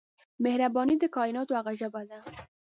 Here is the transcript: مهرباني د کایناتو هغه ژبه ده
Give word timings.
مهرباني 0.43 0.95
د 0.99 1.03
کایناتو 1.15 1.51
هغه 1.59 1.71
ژبه 1.79 2.01
ده 2.09 2.19